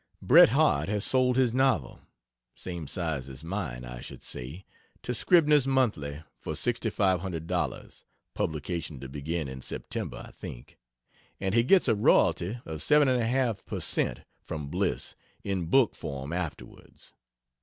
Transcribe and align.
Bret 0.19 0.49
Harte 0.49 0.89
has 0.89 1.05
sold 1.05 1.37
his 1.37 1.53
novel 1.53 2.01
(same 2.55 2.87
size 2.87 3.29
as 3.29 3.43
mine, 3.43 3.85
I 3.85 4.01
should 4.01 4.23
say) 4.23 4.65
to 5.03 5.13
Scribner's 5.13 5.67
Monthly 5.67 6.23
for 6.39 6.53
$6,500 6.53 8.03
(publication 8.33 8.99
to 8.99 9.07
begin 9.07 9.47
in 9.47 9.61
September, 9.61 10.23
I 10.29 10.31
think,) 10.31 10.79
and 11.39 11.53
he 11.53 11.61
gets 11.61 11.87
a 11.87 11.93
royalty 11.93 12.59
of 12.65 12.81
7 12.81 13.07
1/2 13.07 13.63
per 13.67 13.79
cent 13.79 14.21
from 14.41 14.69
Bliss 14.69 15.15
in 15.43 15.67
book 15.67 15.93
form 15.93 16.33
afterwards. 16.33 17.13